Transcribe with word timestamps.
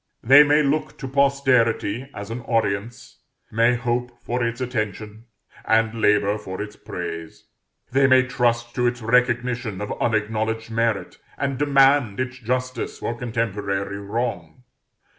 They 0.23 0.41
may 0.43 0.63
look 0.63 0.97
to 0.97 1.07
posterity 1.07 2.09
as 2.15 2.31
an 2.31 2.39
audience, 2.41 3.19
may 3.51 3.75
hope 3.75 4.11
for 4.23 4.43
its 4.43 4.59
attention, 4.59 5.25
and 5.63 6.01
labor 6.01 6.39
for 6.39 6.59
its 6.59 6.75
praise: 6.75 7.45
they 7.91 8.07
may 8.07 8.23
trust 8.25 8.73
to 8.77 8.87
its 8.87 9.03
recognition 9.03 9.79
of 9.79 9.93
unacknowledged 10.01 10.71
merit, 10.71 11.19
and 11.37 11.59
demand 11.59 12.19
its 12.19 12.39
justice 12.39 12.97
for 12.97 13.15
contemporary 13.15 13.99
wrong. 13.99 14.63